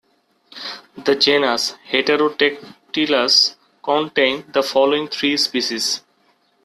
The 1.05 1.13
genus 1.15 1.75
"Heterodactylus" 1.91 3.53
contains 3.83 4.45
the 4.51 4.63
following 4.63 5.07
three 5.07 5.37
species. 5.37 6.01